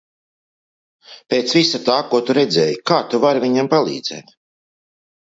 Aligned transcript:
Pēc 1.33 1.53
visa 1.57 1.81
tā, 1.89 1.97
ko 2.13 2.21
tu 2.29 2.35
redzēji, 2.37 2.79
kā 2.93 2.97
tu 3.13 3.21
vari 3.27 3.45
viņiem 3.45 3.71
palīdzēt? 3.75 4.33